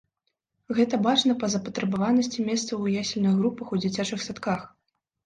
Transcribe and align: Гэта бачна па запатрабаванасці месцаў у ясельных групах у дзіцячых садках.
Гэта 0.77 0.99
бачна 1.07 1.35
па 1.43 1.49
запатрабаванасці 1.55 2.45
месцаў 2.47 2.87
у 2.87 2.95
ясельных 3.03 3.37
групах 3.43 3.75
у 3.79 3.81
дзіцячых 3.83 4.25
садках. 4.27 4.65